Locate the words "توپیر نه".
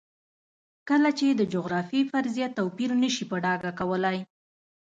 2.57-3.09